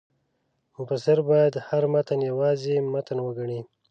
مفسر 0.77 1.17
باید 1.29 1.53
هر 1.67 1.83
متن 1.93 2.19
یوازې 2.29 2.75
متن 2.93 3.17
وګڼي. 3.21 3.59